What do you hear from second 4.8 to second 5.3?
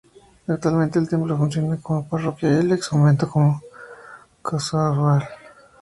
cual.